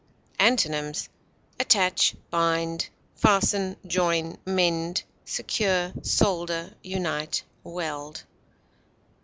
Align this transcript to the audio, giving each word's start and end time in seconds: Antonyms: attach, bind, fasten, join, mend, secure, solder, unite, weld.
Antonyms: 0.39 1.09
attach, 1.59 2.15
bind, 2.31 2.89
fasten, 3.15 3.75
join, 3.85 4.35
mend, 4.47 5.03
secure, 5.25 5.93
solder, 6.01 6.73
unite, 6.81 7.43
weld. 7.63 8.23